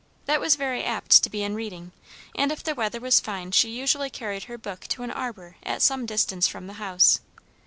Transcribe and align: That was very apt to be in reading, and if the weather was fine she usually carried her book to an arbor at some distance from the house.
That 0.25 0.41
was 0.41 0.55
very 0.55 0.83
apt 0.83 1.21
to 1.21 1.29
be 1.29 1.43
in 1.43 1.53
reading, 1.53 1.91
and 2.35 2.51
if 2.51 2.63
the 2.63 2.73
weather 2.73 2.99
was 2.99 3.19
fine 3.19 3.51
she 3.51 3.69
usually 3.69 4.09
carried 4.09 4.45
her 4.45 4.57
book 4.57 4.87
to 4.87 5.03
an 5.03 5.11
arbor 5.11 5.57
at 5.61 5.83
some 5.83 6.07
distance 6.07 6.47
from 6.47 6.65
the 6.65 6.73
house. 6.81 7.19